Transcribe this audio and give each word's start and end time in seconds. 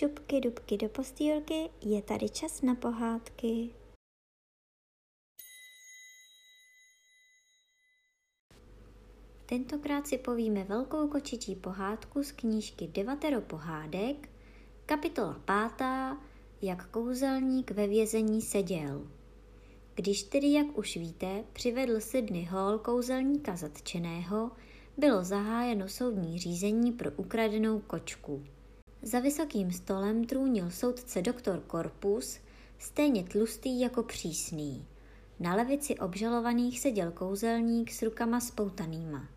šupky 0.00 0.40
dubky 0.40 0.76
do 0.76 0.88
postýlky, 0.88 1.70
je 1.82 2.02
tady 2.02 2.28
čas 2.28 2.62
na 2.62 2.74
pohádky. 2.74 3.70
Tentokrát 9.46 10.06
si 10.06 10.18
povíme 10.18 10.64
velkou 10.64 11.08
kočičí 11.08 11.54
pohádku 11.54 12.22
z 12.22 12.32
knížky 12.32 12.86
Devatero 12.86 13.40
pohádek, 13.40 14.28
kapitola 14.86 15.42
pátá, 15.44 16.20
jak 16.62 16.90
kouzelník 16.90 17.70
ve 17.70 17.86
vězení 17.86 18.42
seděl. 18.42 19.06
Když 19.94 20.22
tedy, 20.22 20.52
jak 20.52 20.78
už 20.78 20.96
víte, 20.96 21.44
přivedl 21.52 22.00
Sydney 22.00 22.44
Hall 22.44 22.78
kouzelníka 22.78 23.56
zatčeného, 23.56 24.50
bylo 24.96 25.24
zahájeno 25.24 25.88
soudní 25.88 26.38
řízení 26.38 26.92
pro 26.92 27.10
ukradenou 27.16 27.78
kočku. 27.80 28.44
Za 29.02 29.20
vysokým 29.20 29.72
stolem 29.72 30.24
trůnil 30.24 30.70
soudce 30.70 31.22
doktor 31.22 31.60
Korpus, 31.60 32.38
stejně 32.78 33.24
tlustý 33.24 33.80
jako 33.80 34.02
přísný. 34.02 34.86
Na 35.40 35.54
levici 35.54 35.98
obžalovaných 35.98 36.80
seděl 36.80 37.10
kouzelník 37.10 37.92
s 37.92 38.02
rukama 38.02 38.40
spoutanýma. 38.40 39.28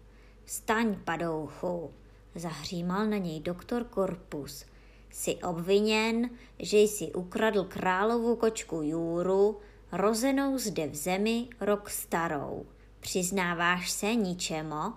Staň, 0.45 0.95
padouchu, 1.03 1.91
zahřímal 2.35 3.05
na 3.05 3.17
něj 3.17 3.39
doktor 3.39 3.83
Korpus. 3.83 4.65
Jsi 5.09 5.35
obviněn, 5.35 6.29
že 6.59 6.77
jsi 6.77 7.11
ukradl 7.11 7.63
královu 7.63 8.35
kočku 8.35 8.81
Jůru, 8.81 9.59
rozenou 9.91 10.57
zde 10.57 10.87
v 10.87 10.95
zemi 10.95 11.47
rok 11.61 11.89
starou. 11.89 12.65
Přiznáváš 12.99 13.91
se 13.91 14.15
ničemu? 14.15 14.93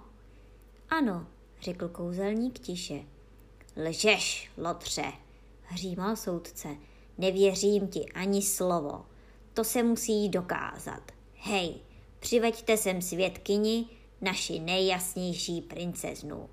Ano, 0.88 1.26
řekl 1.60 1.88
kouzelník 1.88 2.58
tiše. 2.58 3.16
Lžeš, 3.77 4.50
Lotře, 4.56 5.12
hřímal 5.62 6.16
soudce. 6.16 6.69
Nevěřím 7.19 7.88
ti 7.88 8.06
ani 8.14 8.42
slovo. 8.42 9.06
To 9.55 9.64
se 9.64 9.82
musí 9.82 10.28
dokázat. 10.28 11.12
Hej, 11.34 11.74
přiveďte 12.20 12.77
sem 12.77 13.02
svědkyni, 13.02 13.86
naši 14.20 14.58
nejjasnější 14.60 15.60
princeznu. 15.60 16.48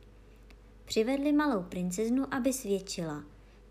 Přivedli 0.85 1.31
malou 1.31 1.63
princeznu, 1.63 2.33
aby 2.33 2.53
svědčila. 2.53 3.23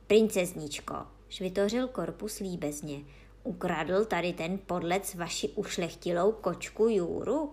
Princezničko, 0.06 0.94
švitořil 1.28 1.88
korpus 1.88 2.38
líbezně, 2.38 3.00
ukradl 3.44 4.04
tady 4.04 4.32
ten 4.32 4.58
podlec 4.58 5.14
vaši 5.14 5.48
ušlechtilou 5.48 6.32
kočku 6.32 6.88
Jůru? 6.88 7.52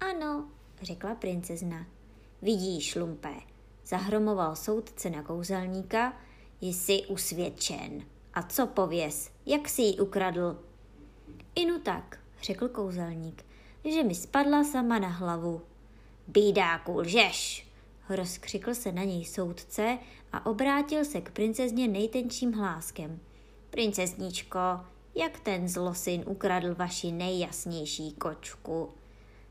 Ano, 0.00 0.48
řekla 0.82 1.14
princezna. 1.14 1.86
Vidíš, 2.42 2.94
lumpé, 2.96 3.34
zahromoval 3.86 4.56
soudce 4.56 5.10
na 5.10 5.22
kouzelníka, 5.22 6.12
jsi 6.60 7.06
usvědčen. 7.06 8.02
A 8.34 8.42
co 8.42 8.66
pověz, 8.66 9.30
jak 9.46 9.68
jsi 9.68 9.82
ji 9.82 10.00
ukradl? 10.00 10.58
Inu 11.54 11.78
tak, 11.78 12.20
řekl 12.42 12.68
kouzelník, 12.68 13.44
že 13.84 14.02
mi 14.02 14.14
spadla 14.14 14.64
sama 14.64 14.98
na 14.98 15.08
hlavu. 15.08 15.62
Bídáku, 16.28 16.98
lžeš, 16.98 17.68
rozkřikl 18.08 18.74
se 18.74 18.92
na 18.92 19.04
něj 19.04 19.24
soudce 19.24 19.98
a 20.32 20.46
obrátil 20.46 21.04
se 21.04 21.20
k 21.20 21.30
princezně 21.30 21.88
nejtenčím 21.88 22.52
hláskem. 22.52 23.20
Princezničko, 23.70 24.58
jak 25.14 25.40
ten 25.40 25.68
zlosin 25.68 26.24
ukradl 26.26 26.74
vaši 26.74 27.12
nejjasnější 27.12 28.12
kočku? 28.12 28.90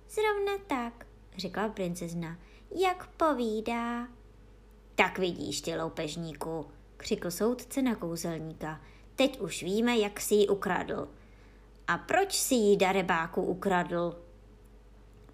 Zrovna 0.09 0.57
tak, 0.67 1.05
řekla 1.37 1.69
princezna, 1.69 2.37
jak 2.75 3.07
povídá. 3.07 4.07
Tak 4.95 5.19
vidíš, 5.19 5.61
ty 5.61 5.75
loupežníku, 5.75 6.65
křikl 6.97 7.31
soudce 7.31 7.81
na 7.81 7.95
kouzelníka. 7.95 8.81
Teď 9.15 9.39
už 9.39 9.63
víme, 9.63 9.97
jak 9.97 10.19
si 10.19 10.35
ji 10.35 10.47
ukradl. 10.47 11.07
A 11.87 11.97
proč 11.97 12.33
si 12.33 12.55
ji 12.55 12.77
darebáku 12.77 13.41
ukradl? 13.41 14.19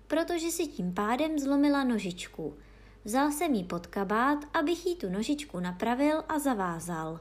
Protože 0.07 0.51
si 0.51 0.67
tím 0.67 0.93
pádem 0.93 1.39
zlomila 1.39 1.83
nožičku. 1.83 2.57
Vzal 3.05 3.31
jsem 3.31 3.53
jí 3.53 3.63
pod 3.63 3.87
kabát, 3.87 4.39
abych 4.53 4.85
jí 4.85 4.95
tu 4.95 5.09
nožičku 5.09 5.59
napravil 5.59 6.23
a 6.29 6.39
zavázal. 6.39 7.19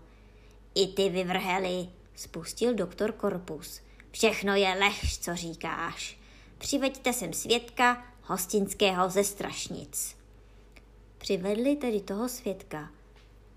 I 0.74 0.86
ty 0.86 1.08
vyvrheli, 1.08 1.88
spustil 2.14 2.74
doktor 2.74 3.12
Korpus. 3.12 3.80
Všechno 4.10 4.54
je 4.54 4.74
lež, 4.74 5.18
co 5.18 5.36
říkáš. 5.36 6.20
Přiveďte 6.58 7.12
sem 7.12 7.32
svědka 7.32 8.04
hostinského 8.22 9.10
ze 9.10 9.24
Strašnic. 9.24 10.17
Přivedli 11.28 11.76
tedy 11.76 12.00
toho 12.00 12.28
svědka. 12.28 12.90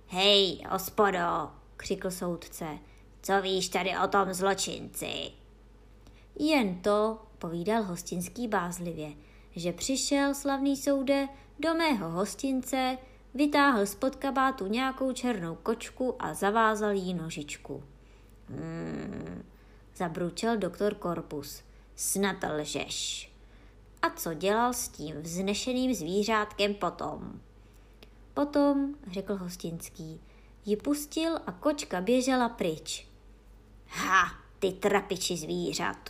Hej, 0.08 0.64
hospodo, 0.70 1.52
křikl 1.78 2.12
soudce, 2.12 2.66
co 3.22 3.42
víš 3.42 3.70
tady 3.70 3.92
o 4.04 4.08
tom 4.08 4.34
zločinci? 4.34 5.32
Jen 6.40 6.82
to, 6.82 7.20
povídal 7.38 7.84
hostinský 7.84 8.48
bázlivě, 8.48 9.14
že 9.56 9.74
přišel 9.74 10.34
slavný 10.34 10.78
soude 10.78 11.28
do 11.60 11.74
mého 11.74 12.10
hostince, 12.10 12.98
vytáhl 13.34 13.86
spod 13.86 14.16
kabátu 14.16 14.68
nějakou 14.68 15.12
černou 15.12 15.56
kočku 15.56 16.16
a 16.20 16.34
zavázal 16.34 16.92
jí 16.92 17.14
nožičku. 17.14 17.84
Hmm, 18.50 19.46
zabručel 19.96 20.58
doktor 20.58 20.96
Korpus. 20.96 21.64
Snad 21.96 22.38
lžeš. 22.58 23.32
A 24.02 24.10
co 24.10 24.34
dělal 24.34 24.74
s 24.74 24.88
tím 24.88 25.22
vznešeným 25.22 25.94
zvířátkem 25.94 26.74
potom? 26.74 27.42
Potom, 28.34 28.96
řekl 29.12 29.36
hostinský, 29.36 30.22
ji 30.66 30.76
pustil 30.76 31.36
a 31.48 31.52
kočka 31.52 32.02
běžela 32.02 32.50
pryč. 32.50 33.08
Ha, 33.88 34.24
ty 34.60 34.72
trapiči 34.72 35.38
zvířat, 35.38 36.10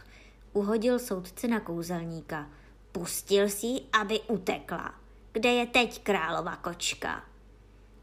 uhodil 0.54 1.00
soudce 1.00 1.48
na 1.48 1.60
kouzelníka. 1.60 2.50
Pustil 2.92 3.50
si 3.50 3.82
aby 4.02 4.20
utekla. 4.20 4.96
Kde 5.32 5.50
je 5.50 5.66
teď 5.66 6.04
králova 6.04 6.56
kočka? 6.56 7.26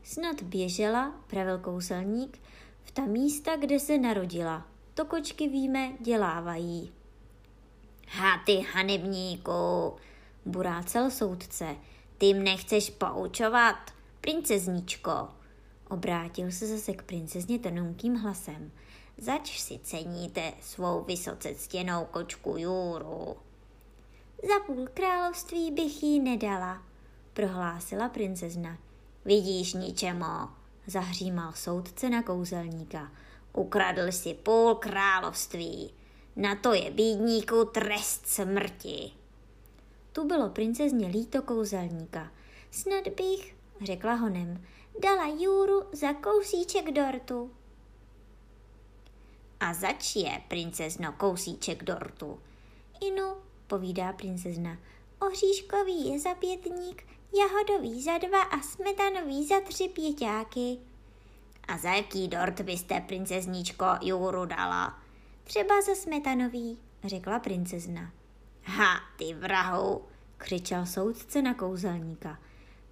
Snad 0.03 0.43
běžela, 0.43 1.15
pravil 1.27 1.59
kouzelník, 1.59 2.39
v 2.85 2.91
ta 2.91 3.03
místa, 3.03 3.57
kde 3.57 3.81
se 3.81 3.99
narodila. 3.99 4.67
To 4.95 5.05
kočky 5.05 5.49
víme, 5.49 5.93
dělávají. 6.01 6.93
Ha 8.09 8.43
ty 8.47 8.67
hanebníku, 8.73 9.97
burácel 10.45 11.11
soudce, 11.11 11.77
ty 12.19 12.35
mne 12.35 12.57
chceš 12.57 12.91
poučovat, 12.91 13.98
princezničko. 14.29 15.29
Obrátil 15.91 16.51
se 16.51 16.67
zase 16.67 16.93
k 16.93 17.03
princezně 17.03 17.59
tenunkým 17.59 18.15
hlasem. 18.15 18.73
Zač 19.19 19.61
si 19.61 19.79
ceníte 19.79 20.53
svou 20.61 21.05
vysoce 21.05 21.55
ctěnou 21.55 22.05
kočku 22.05 22.55
Jůru? 22.59 23.37
Za 24.43 24.65
půl 24.67 24.89
království 24.95 25.71
bych 25.71 26.03
jí 26.03 26.21
nedala, 26.21 26.83
prohlásila 27.33 28.09
princezna. 28.09 28.79
Vidíš 29.25 29.73
ničemu, 29.73 30.49
zahřímal 30.87 31.53
soudce 31.53 32.11
na 32.11 32.23
kouzelníka. 32.23 33.13
Ukradl 33.53 34.13
si 34.13 34.35
půl 34.35 34.75
království. 34.75 35.95
Na 36.37 36.55
to 36.55 36.73
je 36.73 36.91
bídníku 36.91 37.65
trest 37.65 38.27
smrti. 38.27 39.11
Tu 40.13 40.27
bylo 40.27 40.49
princezně 40.49 41.09
líto 41.09 41.43
kouzelníka. 41.43 42.31
Snad 42.71 43.09
bych, 43.09 43.59
řekla 43.81 44.15
honem, 44.15 44.65
dala 45.03 45.27
Jůru 45.27 45.83
za 45.93 46.13
kousíček 46.13 46.91
dortu. 46.93 47.51
A 49.61 49.75
zač 49.75 50.17
je, 50.17 50.43
princezno, 50.49 51.13
kousíček 51.13 51.85
dortu? 51.85 52.41
Inu, 53.01 53.35
povídá 53.67 54.13
princezna, 54.13 54.79
oříškový 55.19 56.09
je 56.09 56.21
za 56.21 56.35
pětník, 56.35 57.07
jahodový 57.39 58.03
za 58.03 58.19
dva 58.19 58.43
a 58.43 58.61
smetanový 58.61 59.47
za 59.47 59.61
tři 59.61 59.89
pěťáky. 59.89 60.79
A 61.69 61.79
za 61.79 61.91
jaký 61.91 62.29
dort 62.29 62.61
byste, 62.61 63.01
princezničko, 63.01 63.87
Juru 64.03 64.45
dala? 64.45 64.99
Třeba 65.45 65.83
za 65.83 65.95
smetanový, 65.95 66.79
řekla 67.05 67.39
princezna. 67.39 68.13
Ha, 68.63 69.01
ty 69.17 69.35
vrahu, 69.35 70.05
křičel 70.37 70.87
soudce 70.87 71.43
na 71.43 71.55
kouzelníka. 71.55 72.39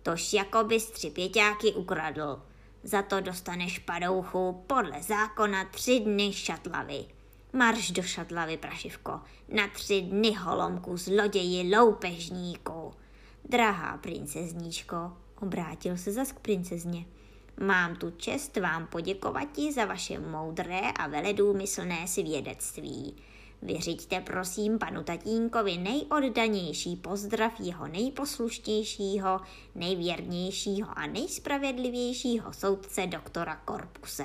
Tož 0.06 0.32
jako 0.32 0.64
bys 0.64 0.90
tři 0.90 1.10
pěťáky 1.10 1.72
ukradl. 1.72 2.42
Za 2.82 3.02
to 3.02 3.20
dostaneš 3.20 3.78
padouchu 3.78 4.64
podle 4.66 5.02
zákona 5.02 5.64
tři 5.64 6.00
dny 6.00 6.32
šatlavy. 6.32 7.04
Marš 7.52 7.90
do 7.90 8.02
šatlavy, 8.02 8.56
prašivko, 8.56 9.20
na 9.48 9.68
tři 9.68 10.02
dny 10.02 10.32
holomku 10.32 10.96
zloději 10.96 11.76
loupežníku. 11.76 12.94
Drahá 13.44 13.96
princezníčko, 13.96 15.12
obrátil 15.40 15.96
se 15.96 16.12
zas 16.12 16.32
k 16.32 16.40
princezně. 16.40 17.04
Mám 17.60 17.96
tu 17.96 18.10
čest 18.10 18.56
vám 18.56 18.86
poděkovat 18.86 19.48
za 19.74 19.84
vaše 19.84 20.18
moudré 20.18 20.80
a 20.80 21.06
veledůmyslné 21.06 22.08
svědectví. 22.08 23.16
Vyřiďte 23.62 24.20
prosím 24.20 24.78
panu 24.78 25.02
tatínkovi 25.02 25.78
nejoddanější 25.78 26.96
pozdrav 26.96 27.60
jeho 27.60 27.88
nejposlušnějšího, 27.88 29.40
nejvěrnějšího 29.74 30.98
a 30.98 31.06
nejspravedlivějšího 31.06 32.52
soudce 32.52 33.06
doktora 33.06 33.56
Korpuse. 33.56 34.24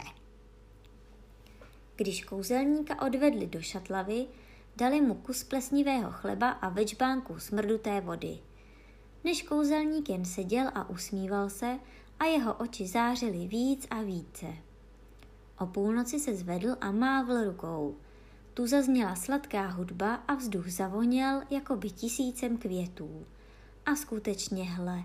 Když 1.96 2.24
kouzelníka 2.24 3.02
odvedli 3.02 3.48
do 3.48 3.62
šatlavy, 3.62 4.28
dali 4.76 5.02
mu 5.02 5.14
kus 5.14 5.44
plesnivého 5.44 6.12
chleba 6.12 6.50
a 6.50 6.70
večbánku 6.70 7.40
smrduté 7.40 8.02
vody. 8.02 8.40
Než 9.24 9.42
kouzelník 9.42 10.10
jen 10.10 10.26
seděl 10.26 10.68
a 10.74 10.90
usmíval 10.90 11.50
se 11.50 11.80
a 12.20 12.26
jeho 12.26 12.54
oči 12.54 12.88
zářily 12.88 13.48
víc 13.48 13.88
a 13.90 14.02
více. 14.02 14.48
O 15.60 15.66
půlnoci 15.66 16.20
se 16.20 16.36
zvedl 16.36 16.76
a 16.82 16.92
mávl 16.92 17.44
rukou. 17.44 17.96
Tu 18.54 18.68
zazněla 18.68 19.16
sladká 19.16 19.68
hudba 19.68 20.16
a 20.16 20.36
vzduch 20.36 20.70
zavoněl 20.70 21.42
jako 21.50 21.76
by 21.76 21.90
tisícem 21.90 22.58
květů. 22.58 23.26
A 23.86 23.96
skutečně 23.96 24.64
hle, 24.64 25.04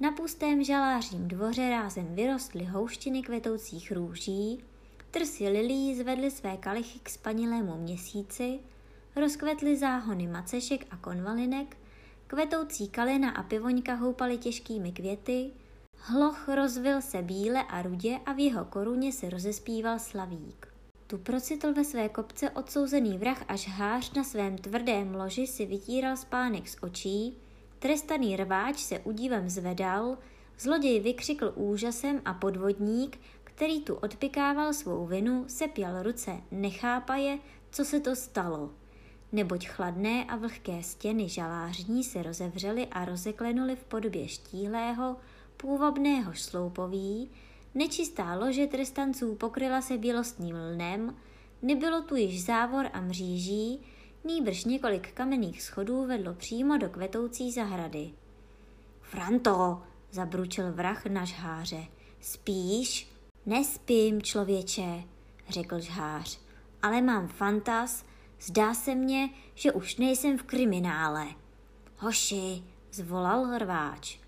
na 0.00 0.12
pustém 0.12 0.64
žalářím 0.64 1.28
dvoře 1.28 1.70
rázem 1.70 2.14
vyrostly 2.14 2.64
houštiny 2.64 3.22
kvetoucích 3.22 3.92
růží, 3.92 4.64
trsy 5.10 5.48
lilí 5.48 5.94
zvedly 5.94 6.30
své 6.30 6.56
kalichy 6.56 6.98
k 7.02 7.08
spanilému 7.08 7.76
měsíci, 7.76 8.58
rozkvetly 9.16 9.76
záhony 9.76 10.26
macešek 10.26 10.86
a 10.90 10.96
konvalinek, 10.96 11.76
kvetoucí 12.26 12.88
kalina 12.88 13.30
a 13.30 13.42
pivoňka 13.42 13.94
houpaly 13.94 14.38
těžkými 14.38 14.92
květy, 14.92 15.50
hloch 15.96 16.48
rozvil 16.48 17.02
se 17.02 17.22
bíle 17.22 17.62
a 17.62 17.82
rudě 17.82 18.18
a 18.26 18.32
v 18.32 18.38
jeho 18.38 18.64
koruně 18.64 19.12
se 19.12 19.30
rozespíval 19.30 19.98
slavík. 19.98 20.77
Tu 21.10 21.18
procitl 21.18 21.72
ve 21.72 21.84
své 21.84 22.08
kopce 22.08 22.50
odsouzený 22.50 23.18
vrah 23.18 23.44
až 23.48 23.68
hář 23.68 24.12
na 24.12 24.24
svém 24.24 24.58
tvrdém 24.58 25.14
loži 25.14 25.46
si 25.46 25.66
vytíral 25.66 26.16
spánek 26.16 26.68
z 26.68 26.76
očí, 26.80 27.36
trestaný 27.78 28.36
rváč 28.36 28.78
se 28.78 28.98
udívem 28.98 29.48
zvedal, 29.48 30.18
zloděj 30.58 31.00
vykřikl 31.00 31.52
úžasem 31.54 32.22
a 32.24 32.34
podvodník, 32.34 33.20
který 33.44 33.80
tu 33.80 33.94
odpikával 33.94 34.72
svou 34.72 35.06
vinu, 35.06 35.44
sepěl 35.46 36.02
ruce, 36.02 36.40
nechápaje, 36.50 37.38
co 37.70 37.84
se 37.84 38.00
to 38.00 38.16
stalo. 38.16 38.70
Neboť 39.32 39.66
chladné 39.66 40.24
a 40.24 40.36
vlhké 40.36 40.82
stěny 40.82 41.28
žalářní 41.28 42.04
se 42.04 42.22
rozevřely 42.22 42.86
a 42.86 43.04
rozeklenuly 43.04 43.76
v 43.76 43.84
podobě 43.84 44.28
štíhlého, 44.28 45.16
půvabného 45.56 46.32
šloupoví, 46.32 47.30
nečistá 47.74 48.34
lože 48.34 48.66
trestanců 48.66 49.34
pokryla 49.34 49.82
se 49.82 49.98
bělostným 49.98 50.56
lnem, 50.56 51.16
nebylo 51.62 52.02
tu 52.02 52.16
již 52.16 52.44
závor 52.44 52.86
a 52.92 53.00
mříží, 53.00 53.80
nýbrž 54.24 54.64
několik 54.64 55.12
kamenných 55.12 55.62
schodů 55.62 56.06
vedlo 56.06 56.34
přímo 56.34 56.76
do 56.76 56.88
kvetoucí 56.88 57.52
zahrady. 57.52 58.10
Franto, 59.00 59.82
zabručil 60.10 60.72
vrah 60.72 61.06
na 61.06 61.24
žháře. 61.24 61.84
Spíš? 62.20 63.08
Nespím, 63.46 64.22
člověče, 64.22 65.02
řekl 65.48 65.80
žhář, 65.80 66.40
ale 66.82 67.02
mám 67.02 67.28
fantas, 67.28 68.04
Zdá 68.40 68.74
se 68.74 68.94
mně, 68.94 69.30
že 69.54 69.72
už 69.72 69.96
nejsem 69.96 70.38
v 70.38 70.42
kriminále. 70.42 71.26
Hoši, 71.96 72.62
zvolal 72.92 73.58
rváč. 73.58 74.18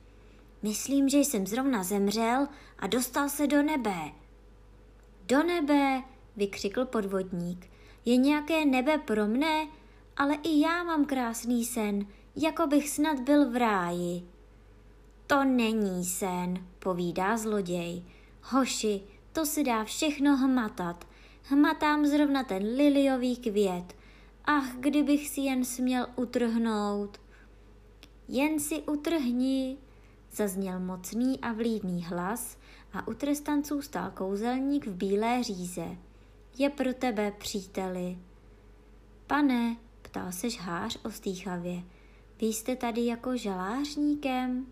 Myslím, 0.63 1.09
že 1.09 1.19
jsem 1.19 1.47
zrovna 1.47 1.83
zemřel 1.83 2.49
a 2.79 2.87
dostal 2.87 3.29
se 3.29 3.47
do 3.47 3.63
nebe. 3.63 4.13
Do 5.27 5.43
nebe, 5.43 6.03
vykřikl 6.37 6.85
podvodník. 6.85 7.71
Je 8.05 8.17
nějaké 8.17 8.65
nebe 8.65 8.99
pro 8.99 9.27
mne, 9.27 9.67
ale 10.17 10.35
i 10.35 10.61
já 10.61 10.85
mám 10.85 11.05
krásný 11.05 11.65
sen, 11.65 12.07
jako 12.37 12.67
bych 12.67 12.89
snad 12.89 13.21
byl 13.21 13.51
v 13.51 13.57
ráji. 13.57 14.23
To 15.27 15.45
není 15.45 16.05
sen, 16.05 16.67
povídá 16.79 17.37
zloděj. 17.37 18.03
Hoši, 18.43 19.03
to 19.33 19.47
se 19.47 19.63
dá 19.63 19.85
všechno 19.85 20.37
hmatat. 20.37 21.07
Hmatám 21.43 22.07
zrovna 22.07 22.45
ten 22.45 22.63
liliový 22.63 23.37
květ. 23.37 23.97
Ach, 24.45 24.77
kdybych 24.77 25.29
si 25.29 25.41
jen 25.41 25.65
směl 25.65 26.07
utrhnout. 26.17 27.21
Jen 28.29 28.61
si 28.61 28.83
utrhni, 28.83 29.79
zazněl 30.33 30.81
mocný 30.81 31.41
a 31.41 31.53
vlídný 31.53 32.05
hlas 32.05 32.59
a 32.93 33.09
u 33.09 33.15
trestanců 33.15 33.83
stál 33.83 34.11
kouzelník 34.11 34.87
v 34.87 34.95
bílé 34.95 35.43
říze. 35.43 35.87
Je 36.59 36.71
pro 36.71 36.95
tebe, 36.95 37.33
příteli. 37.39 38.19
Pane, 39.27 39.77
ptal 40.03 40.33
se 40.33 40.51
žhář 40.51 40.99
ostýchavě, 41.05 41.83
vy 42.41 42.47
jste 42.47 42.77
tady 42.77 43.07
jako 43.07 43.37
žalářníkem? 43.37 44.67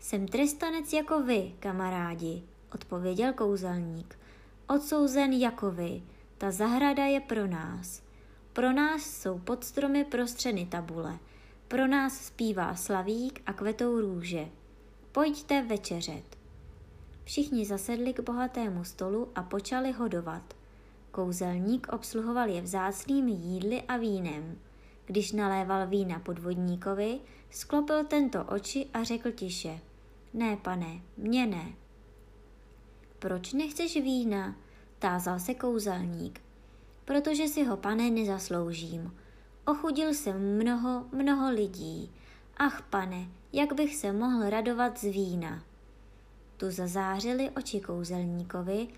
Jsem 0.00 0.28
trestanec 0.28 0.92
jako 0.92 1.22
vy, 1.22 1.54
kamarádi, 1.60 2.42
odpověděl 2.74 3.32
kouzelník. 3.32 4.18
Odsouzen 4.68 5.32
jako 5.32 5.70
vy, 5.70 6.02
ta 6.38 6.50
zahrada 6.50 7.04
je 7.04 7.20
pro 7.20 7.46
nás. 7.46 8.02
Pro 8.52 8.72
nás 8.72 9.02
jsou 9.02 9.38
pod 9.38 9.64
stromy 9.64 10.04
prostřeny 10.04 10.66
tabule. 10.66 11.18
Pro 11.72 11.86
nás 11.86 12.26
zpívá 12.26 12.74
slavík 12.74 13.42
a 13.46 13.52
kvetou 13.52 14.00
růže. 14.00 14.48
Pojďte 15.12 15.62
večeřet. 15.62 16.38
Všichni 17.24 17.66
zasedli 17.66 18.12
k 18.12 18.20
bohatému 18.20 18.84
stolu 18.84 19.28
a 19.34 19.42
počali 19.42 19.92
hodovat. 19.92 20.54
Kouzelník 21.10 21.88
obsluhoval 21.92 22.48
je 22.48 22.60
vzácnými 22.60 23.30
jídly 23.30 23.82
a 23.82 23.96
vínem. 23.96 24.58
Když 25.06 25.32
naléval 25.32 25.86
vína 25.86 26.18
podvodníkovi, 26.18 27.20
sklopil 27.50 28.04
tento 28.04 28.44
oči 28.44 28.86
a 28.94 29.02
řekl 29.02 29.30
tiše. 29.30 29.80
Ne, 30.34 30.56
pane, 30.56 31.00
mě 31.16 31.46
ne. 31.46 31.72
Proč 33.18 33.52
nechceš 33.52 33.96
vína? 33.96 34.56
Tázal 34.98 35.38
se 35.38 35.54
kouzelník 35.54 36.40
protože 37.04 37.48
si 37.48 37.64
ho, 37.64 37.76
pane, 37.76 38.10
nezasloužím. 38.10 39.16
Ochudil 39.66 40.14
jsem 40.14 40.56
mnoho, 40.56 41.06
mnoho 41.12 41.50
lidí. 41.50 42.12
Ach, 42.56 42.82
pane, 42.82 43.28
jak 43.52 43.72
bych 43.72 43.96
se 43.96 44.12
mohl 44.12 44.50
radovat 44.50 44.98
z 44.98 45.02
vína. 45.02 45.62
Tu 46.56 46.70
zazářili 46.70 47.50
oči 47.50 47.80
kouzelníkovi, 47.80 48.88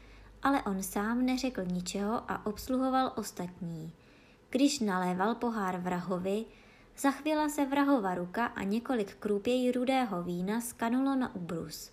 ale 0.43 0.63
on 0.63 0.83
sám 0.83 1.27
neřekl 1.27 1.65
ničeho 1.65 2.31
a 2.31 2.47
obsluhoval 2.47 3.13
ostatní. 3.17 3.93
Když 4.51 4.81
naléval 4.81 5.35
pohár 5.35 5.81
vrahovi, 5.81 6.45
zachvěla 6.99 7.49
se 7.49 7.67
vrahova 7.67 8.15
ruka 8.15 8.47
a 8.47 8.63
několik 8.63 9.15
krůpěj 9.15 9.73
rudého 9.73 10.23
vína 10.23 10.61
skanulo 10.61 11.17
na 11.17 11.35
ubrus. 11.35 11.93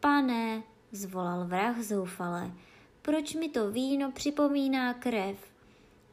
Pane, 0.00 0.62
zvolal 0.92 1.44
vrah 1.46 1.80
zoufale, 1.80 2.52
proč 3.02 3.34
mi 3.34 3.48
to 3.48 3.70
víno 3.70 4.12
připomíná 4.12 4.94
krev. 4.94 5.38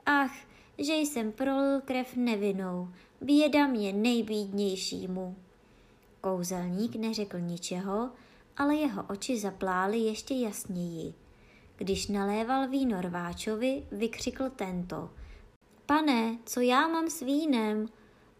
Ach, 0.05 0.33
že 0.77 0.93
jsem 0.93 1.31
prolil 1.31 1.81
krev 1.81 2.15
nevinou, 2.15 2.89
běda 3.21 3.67
mě 3.67 3.93
nejbídnějšímu. 3.93 5.35
Kouzelník 6.21 6.95
neřekl 6.95 7.39
ničeho, 7.39 8.09
ale 8.57 8.75
jeho 8.75 9.03
oči 9.09 9.39
zaplály 9.39 9.97
ještě 9.97 10.33
jasněji. 10.33 11.13
Když 11.77 12.07
naléval 12.07 12.67
víno 12.67 13.01
rváčovi, 13.01 13.83
vykřikl 13.91 14.49
tento. 14.49 15.09
Pane, 15.85 16.37
co 16.45 16.59
já 16.61 16.87
mám 16.87 17.09
s 17.09 17.19
vínem? 17.19 17.85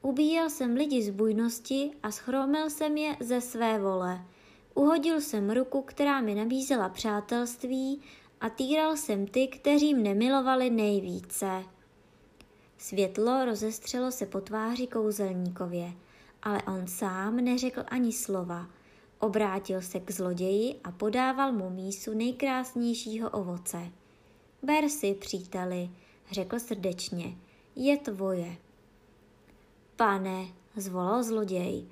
Ubíjel 0.01 0.49
jsem 0.49 0.75
lidi 0.75 1.03
z 1.03 1.09
bujnosti 1.09 1.91
a 2.03 2.11
schromil 2.11 2.69
jsem 2.69 2.97
je 2.97 3.17
ze 3.19 3.41
své 3.41 3.79
vole. 3.79 4.25
Uhodil 4.73 5.21
jsem 5.21 5.49
ruku, 5.49 5.81
která 5.81 6.21
mi 6.21 6.35
nabízela 6.35 6.89
přátelství 6.89 8.01
a 8.41 8.49
týral 8.49 8.97
jsem 8.97 9.27
ty, 9.27 9.47
kteří 9.47 9.93
mne 9.93 10.13
milovali 10.13 10.69
nejvíce. 10.69 11.63
Světlo 12.83 13.45
rozestřelo 13.45 14.11
se 14.11 14.25
po 14.25 14.41
tváři 14.41 14.87
kouzelníkově, 14.87 15.93
ale 16.41 16.63
on 16.63 16.87
sám 16.87 17.35
neřekl 17.35 17.83
ani 17.87 18.13
slova. 18.13 18.67
Obrátil 19.19 19.81
se 19.81 19.99
k 19.99 20.11
zloději 20.11 20.75
a 20.83 20.91
podával 20.91 21.51
mu 21.51 21.69
mísu 21.69 22.13
nejkrásnějšího 22.13 23.29
ovoce. 23.29 23.91
Ber 24.63 24.89
si, 24.89 25.13
příteli, 25.13 25.89
řekl 26.31 26.59
srdečně, 26.59 27.37
je 27.75 27.97
tvoje. 27.97 28.55
Pane, 29.95 30.45
zvolal 30.75 31.23
zloděj, 31.23 31.85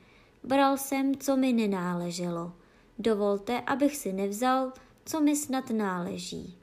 bral 0.43 0.77
jsem, 0.77 1.15
co 1.15 1.37
mi 1.37 1.53
nenáleželo. 1.53 2.53
Dovolte, 2.99 3.61
abych 3.61 3.95
si 3.95 4.13
nevzal, 4.13 4.73
co 5.05 5.21
mi 5.21 5.35
snad 5.35 5.69
náleží. 5.69 6.57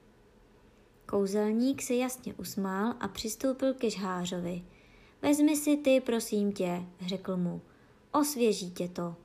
Kouzelník 1.09 1.83
se 1.83 1.95
jasně 1.95 2.35
usmál 2.35 2.95
a 3.01 3.09
přistoupil 3.09 3.75
ke 3.75 3.91
žhářovi. 3.91 4.65
Vezmi 5.23 5.57
si 5.57 5.77
ty, 5.77 6.01
prosím 6.01 6.53
tě, 6.53 6.83
řekl 7.07 7.37
mu. 7.37 7.61
Osvěží 8.13 8.71
tě 8.71 8.89
to. 8.89 9.17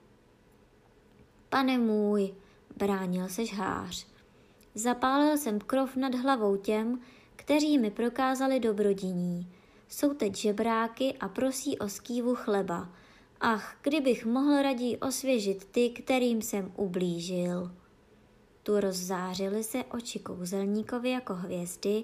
Pane 1.50 1.78
můj, 1.78 2.34
bránil 2.78 3.30
se 3.30 3.46
žhář. 3.46 4.08
Zapálil 4.76 5.38
jsem 5.38 5.60
krov 5.60 5.96
nad 5.96 6.16
hlavou 6.16 6.56
těm, 6.56 7.00
kteří 7.36 7.78
mi 7.78 7.92
prokázali 7.92 8.60
dobrodiní. 8.60 9.48
jsou 9.88 10.14
teď 10.14 10.36
žebráky 10.36 11.14
a 11.20 11.28
prosí 11.28 11.80
o 11.80 11.90
skývu 11.90 12.36
chleba. 12.36 12.90
Ach, 13.42 13.78
kdybych 13.82 14.26
mohl 14.26 14.62
raději 14.62 14.98
osvěžit 14.98 15.66
ty, 15.66 15.90
kterým 15.90 16.42
jsem 16.42 16.74
ublížil. 16.76 17.72
Tu 18.64 18.80
rozzářily 18.80 19.64
se 19.64 19.84
oči 19.84 20.20
kouzelníkovi 20.20 21.10
jako 21.10 21.34
hvězdy 21.34 22.04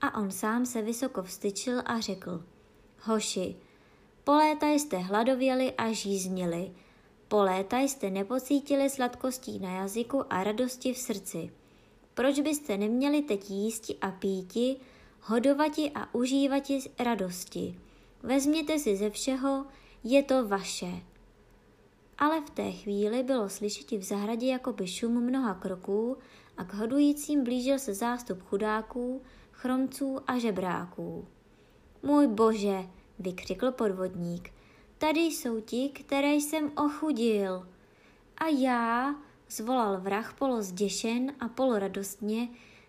a 0.00 0.18
on 0.18 0.30
sám 0.30 0.66
se 0.66 0.82
vysoko 0.82 1.22
vstyčil 1.22 1.82
a 1.84 2.00
řekl. 2.00 2.44
Hoši, 3.02 3.56
po 4.24 4.32
léta 4.32 4.66
jste 4.66 4.98
hladověli 4.98 5.72
a 5.72 5.92
žíznili, 5.92 6.72
po 7.28 7.42
léta 7.42 7.78
jste 7.78 8.10
nepocítili 8.10 8.90
sladkostí 8.90 9.58
na 9.58 9.72
jazyku 9.72 10.32
a 10.32 10.44
radosti 10.44 10.94
v 10.94 10.98
srdci. 10.98 11.50
Proč 12.14 12.40
byste 12.40 12.76
neměli 12.76 13.22
teď 13.22 13.50
jísti 13.50 13.96
a 14.00 14.10
píti, 14.10 14.76
hodovati 15.20 15.90
a 15.94 16.14
užívati 16.14 16.78
radosti? 16.98 17.80
Vezměte 18.22 18.78
si 18.78 18.96
ze 18.96 19.10
všeho, 19.10 19.66
je 20.04 20.22
to 20.22 20.48
vaše. 20.48 20.90
Ale 22.20 22.40
v 22.40 22.50
té 22.50 22.72
chvíli 22.72 23.22
bylo 23.22 23.48
slyšet 23.48 23.90
v 23.90 24.02
zahradě 24.02 24.46
jakoby 24.46 24.86
šum 24.86 25.20
mnoha 25.24 25.54
kroků 25.54 26.16
a 26.56 26.64
k 26.64 26.74
hodujícím 26.74 27.44
blížil 27.44 27.78
se 27.78 27.94
zástup 27.94 28.42
chudáků, 28.42 29.22
chromců 29.52 30.18
a 30.26 30.38
žebráků. 30.38 31.28
Můj 32.02 32.26
bože, 32.26 32.78
vykřikl 33.18 33.72
podvodník, 33.72 34.50
tady 34.98 35.20
jsou 35.20 35.60
ti, 35.60 35.88
které 35.88 36.34
jsem 36.34 36.72
ochudil. 36.76 37.68
A 38.38 38.46
já, 38.46 39.14
zvolal 39.48 40.00
vrah 40.00 40.34
polo 40.34 40.62
zděšen 40.62 41.32
a 41.40 41.48
polo 41.48 41.78
radostně, 41.78 42.48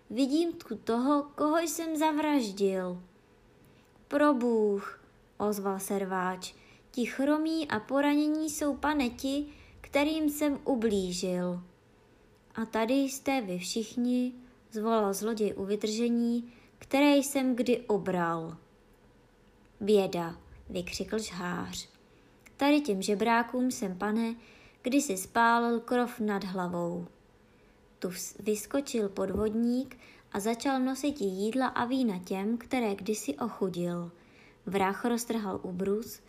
vidím 0.09 0.53
tu 0.53 0.75
toho, 0.75 1.23
koho 1.35 1.59
jsem 1.59 1.95
zavraždil. 1.95 3.03
Probůh, 4.07 5.03
ozval 5.37 5.79
se 5.79 5.99
rváč, 5.99 6.55
ti 6.91 7.05
chromí 7.05 7.67
a 7.67 7.79
poranění 7.79 8.49
jsou 8.49 8.75
paneti, 8.75 9.45
kterým 9.81 10.29
jsem 10.29 10.59
ublížil. 10.65 11.63
A 12.55 12.65
tady 12.65 12.93
jste 12.93 13.41
vy 13.41 13.57
všichni, 13.57 14.33
zvolal 14.71 15.13
zloděj 15.13 15.53
u 15.57 15.65
vytržení, 15.65 16.53
které 16.77 17.15
jsem 17.15 17.55
kdy 17.55 17.81
obral. 17.81 18.57
Běda, 19.79 20.35
vykřikl 20.69 21.19
žhář. 21.19 21.89
Tady 22.57 22.81
těm 22.81 23.01
žebrákům 23.01 23.71
jsem, 23.71 23.97
pane, 23.97 24.35
kdysi 24.81 25.17
spálil 25.17 25.79
krov 25.79 26.19
nad 26.19 26.43
hlavou. 26.43 27.07
Tu 27.99 28.09
vyskočil 28.39 29.09
podvodník 29.09 29.97
a 30.31 30.39
začal 30.39 30.79
nosit 30.79 31.21
jídla 31.21 31.67
a 31.67 31.85
vína 31.85 32.19
těm, 32.19 32.57
které 32.57 32.95
kdysi 32.95 33.35
ochudil. 33.35 34.11
Vrah 34.65 35.05
roztrhal 35.05 35.59
ubrus, 35.63 36.21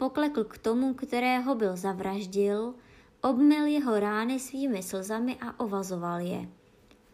poklekl 0.00 0.44
k 0.44 0.58
tomu, 0.58 0.94
kterého 0.94 1.54
byl 1.54 1.76
zavraždil, 1.76 2.74
obmyl 3.20 3.66
jeho 3.66 4.00
rány 4.00 4.40
svými 4.40 4.82
slzami 4.82 5.36
a 5.36 5.60
ovazoval 5.60 6.20
je. 6.20 6.48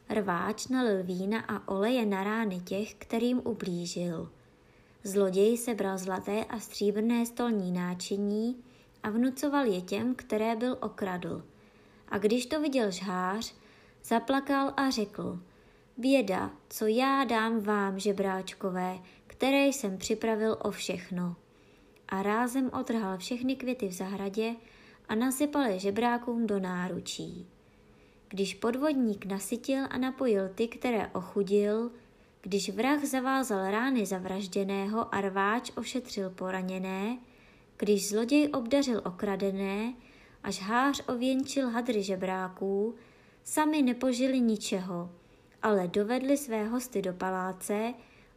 Rváč 0.09 0.69
nalil 0.69 1.03
vína 1.03 1.41
a 1.41 1.69
oleje 1.69 2.07
na 2.07 2.25
rány 2.25 2.61
těch, 2.61 2.95
kterým 2.95 3.41
ublížil. 3.45 4.31
Zloděj 5.05 5.57
sebral 5.57 5.99
zlaté 5.99 6.45
a 6.45 6.61
stříbrné 6.61 7.27
stolní 7.27 7.73
náčiní 7.73 8.57
a 9.03 9.11
vnucoval 9.11 9.65
je 9.65 9.81
těm, 9.81 10.15
které 10.15 10.57
byl 10.57 10.79
okradl. 10.81 11.43
A 12.09 12.19
když 12.19 12.47
to 12.47 12.61
viděl 12.61 12.91
žhář, 12.91 13.55
zaplakal 14.05 14.73
a 14.77 14.91
řekl, 14.91 15.41
běda, 15.97 16.51
co 16.69 16.87
já 16.87 17.25
dám 17.25 17.61
vám, 17.61 17.99
žebráčkové, 17.99 18.99
které 19.27 19.67
jsem 19.67 19.99
připravil 19.99 20.57
o 20.63 20.71
všechno. 20.71 21.37
A 22.09 22.23
rázem 22.23 22.71
otrhal 22.81 23.19
všechny 23.19 23.57
květy 23.57 23.89
v 23.89 23.93
zahradě 23.93 24.55
a 25.09 25.15
nasypal 25.15 25.63
je 25.63 25.79
žebrákům 25.79 26.47
do 26.47 26.61
náručí. 26.61 27.47
Když 28.29 28.55
podvodník 28.55 29.27
nasytil 29.27 29.85
a 29.91 29.99
napojil 29.99 30.49
ty, 30.55 30.69
které 30.69 31.09
ochudil, 31.09 31.91
když 32.43 32.71
vrah 32.71 33.05
zavázal 33.05 33.71
rány 33.71 34.07
zavražděného 34.07 35.15
a 35.15 35.21
rváč 35.21 35.73
ošetřil 35.77 36.31
poraněné, 36.31 37.19
když 37.77 38.09
zloděj 38.09 38.51
obdařil 38.55 39.03
okradené, 39.05 39.95
až 40.43 40.61
hář 40.63 41.03
ověnčil 41.09 41.69
hadry 41.69 42.03
žebráků, 42.03 42.95
sami 43.45 43.83
nepožili 43.83 44.41
ničeho, 44.41 45.11
ale 45.63 45.89
dovedli 45.89 46.37
své 46.37 46.65
hosty 46.65 47.03
do 47.03 47.13
paláce, 47.13 47.95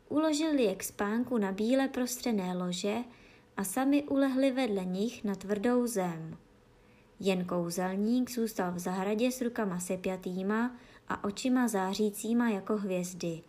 uložili 0.09 0.63
je 0.63 0.75
k 0.75 0.83
spánku 0.83 1.37
na 1.37 1.51
bíle 1.51 1.87
prostřené 1.87 2.57
lože 2.57 2.95
a 3.59 3.63
sami 3.63 4.03
ulehli 4.03 4.51
vedle 4.51 4.85
nich 4.85 5.23
na 5.23 5.35
tvrdou 5.35 5.87
zem. 5.87 6.37
Jen 7.19 7.45
kouzelník 7.45 8.31
zůstal 8.31 8.71
v 8.71 8.79
zahradě 8.79 9.31
s 9.31 9.41
rukama 9.41 9.79
sepjatýma 9.79 10.75
a 11.07 11.23
očima 11.23 11.67
zářícíma 11.67 12.49
jako 12.49 12.77
hvězdy. 12.77 13.41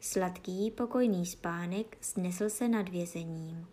Sladký, 0.00 0.70
pokojný 0.70 1.26
spánek 1.26 1.96
snesl 2.00 2.50
se 2.50 2.68
nad 2.68 2.88
vězením. 2.88 3.66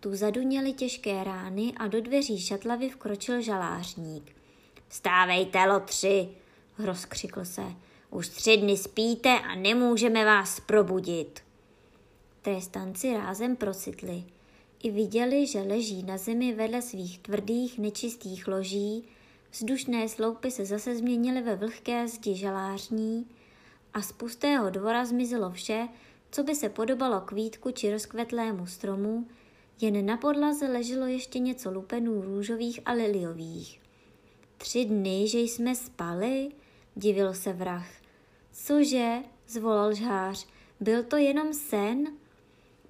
Tu 0.00 0.14
zaduněly 0.14 0.72
těžké 0.72 1.24
rány 1.24 1.72
a 1.76 1.86
do 1.86 2.00
dveří 2.00 2.40
šatlavy 2.40 2.88
vkročil 2.88 3.42
žalářník. 3.42 4.36
Vstávejte, 4.88 5.64
lotři, 5.64 6.28
rozkřikl 6.78 7.44
se. 7.44 7.64
Už 8.10 8.28
tři 8.28 8.56
dny 8.56 8.76
spíte 8.76 9.40
a 9.40 9.54
nemůžeme 9.54 10.24
vás 10.24 10.60
probudit. 10.60 11.45
Trestanci 12.46 13.12
rázem 13.12 13.56
procitli. 13.56 14.24
I 14.82 14.90
viděli, 14.90 15.46
že 15.46 15.60
leží 15.60 16.02
na 16.02 16.18
zemi 16.18 16.54
vedle 16.54 16.82
svých 16.82 17.18
tvrdých, 17.18 17.78
nečistých 17.78 18.48
loží, 18.48 19.04
vzdušné 19.52 20.08
sloupy 20.08 20.50
se 20.50 20.64
zase 20.64 20.96
změnily 20.96 21.42
ve 21.42 21.56
vlhké 21.56 22.08
zdi 22.08 22.34
žalářní 22.34 23.26
a 23.94 24.02
z 24.02 24.12
pustého 24.12 24.70
dvora 24.70 25.04
zmizelo 25.04 25.50
vše, 25.50 25.88
co 26.30 26.42
by 26.42 26.54
se 26.54 26.68
podobalo 26.68 27.20
kvítku 27.20 27.70
či 27.70 27.90
rozkvetlému 27.90 28.66
stromu, 28.66 29.26
jen 29.80 30.06
na 30.06 30.16
podlaze 30.16 30.66
leželo 30.66 31.06
ještě 31.06 31.38
něco 31.38 31.70
lupenů 31.70 32.22
růžových 32.22 32.80
a 32.84 32.92
liliových. 32.92 33.80
Tři 34.56 34.84
dny, 34.84 35.28
že 35.28 35.38
jsme 35.38 35.74
spali? 35.74 36.50
Divil 36.96 37.34
se 37.34 37.52
vrah. 37.52 37.88
Cože? 38.52 39.18
zvolal 39.48 39.94
žhář. 39.94 40.46
Byl 40.80 41.02
to 41.02 41.16
jenom 41.16 41.54
sen? 41.54 42.06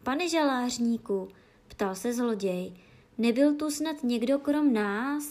Pane 0.06 0.28
žalářníku, 0.28 1.28
ptal 1.68 1.94
se 1.94 2.14
zloděj, 2.14 2.72
nebyl 3.18 3.54
tu 3.54 3.70
snad 3.70 4.02
někdo 4.02 4.38
krom 4.38 4.72
nás? 4.72 5.24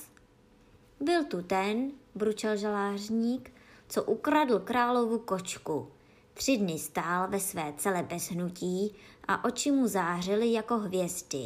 Byl 0.99 1.23
tu 1.23 1.41
ten, 1.41 1.91
bručel 2.15 2.57
žalářník, 2.57 3.51
co 3.89 4.03
ukradl 4.03 4.59
královu 4.59 5.19
kočku. 5.19 5.87
Tři 6.33 6.57
dny 6.57 6.79
stál 6.79 7.27
ve 7.29 7.39
své 7.39 7.73
celé 7.77 8.03
bez 8.03 8.31
hnutí 8.31 8.95
a 9.27 9.43
oči 9.43 9.71
mu 9.71 9.87
zářily 9.87 10.51
jako 10.51 10.77
hvězdy. 10.77 11.45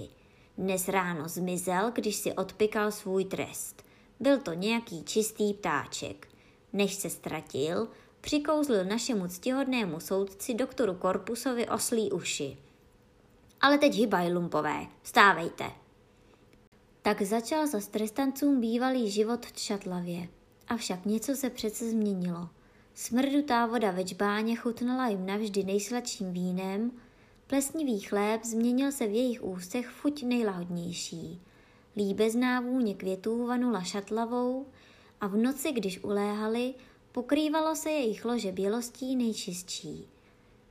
Dnes 0.57 0.87
ráno 0.87 1.27
zmizel, 1.27 1.91
když 1.91 2.15
si 2.15 2.33
odpikal 2.33 2.91
svůj 2.91 3.25
trest. 3.25 3.85
Byl 4.19 4.37
to 4.37 4.53
nějaký 4.53 5.03
čistý 5.03 5.53
ptáček. 5.53 6.27
Než 6.73 6.95
se 6.95 7.09
ztratil, 7.09 7.87
přikouzlil 8.21 8.85
našemu 8.85 9.27
ctihodnému 9.27 9.99
soudci 9.99 10.53
doktoru 10.53 10.93
Korpusovi 10.93 11.67
oslí 11.69 12.11
uši. 12.11 12.57
Ale 13.61 13.77
teď 13.77 13.93
hybaj, 13.93 14.33
lumpové, 14.33 14.87
vstávejte. 15.01 15.71
Tak 17.01 17.21
začal 17.21 17.67
za 17.67 17.79
strestancům 17.79 18.61
bývalý 18.61 19.11
život 19.11 19.45
v 19.45 19.51
Čatlavě. 19.51 20.27
Avšak 20.67 21.05
něco 21.05 21.35
se 21.35 21.49
přece 21.49 21.89
změnilo. 21.89 22.49
Smrdutá 22.93 23.65
voda 23.65 23.91
ve 23.91 24.03
čbáně 24.03 24.55
chutnala 24.55 25.07
jim 25.07 25.25
navždy 25.25 25.63
nejsladším 25.63 26.33
vínem, 26.33 26.91
plesnivý 27.47 27.99
chléb 27.99 28.45
změnil 28.45 28.91
se 28.91 29.07
v 29.07 29.11
jejich 29.11 29.43
ústech 29.43 29.87
fuť 29.87 30.23
nejlahodnější. 30.23 31.41
Líbezná 31.97 32.61
vůně 32.61 32.93
květů 32.93 33.45
vanula 33.45 33.83
šatlavou 33.83 34.65
a 35.21 35.27
v 35.27 35.37
noci, 35.37 35.71
když 35.71 36.03
uléhali, 36.03 36.73
pokrývalo 37.11 37.75
se 37.75 37.89
jejich 37.89 38.25
lože 38.25 38.51
bělostí 38.51 39.15
nejčistší. 39.15 40.07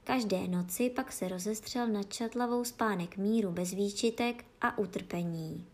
Každé 0.09 0.49
noci 0.49 0.91
pak 0.91 1.13
se 1.13 1.29
rozestřel 1.29 1.89
nad 1.89 2.13
šatlavou 2.13 2.65
spánek 2.65 3.17
míru 3.17 3.53
bez 3.53 3.71
výčitek 3.71 4.45
a 4.61 4.79
utrpení. 4.79 5.67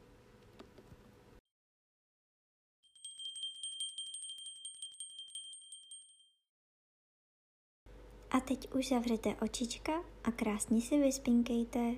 A 8.31 8.41
teď 8.41 8.73
už 8.73 8.89
zavřete 8.89 9.35
očička 9.43 9.93
a 10.25 10.31
krásně 10.31 10.81
si 10.81 10.99
vyspinkejte. 10.99 11.95